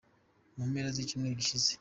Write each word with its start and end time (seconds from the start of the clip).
mu 0.55 0.63
mpera 0.71 0.89
z’icyumweru 0.95 1.39
gishize. 1.41 1.71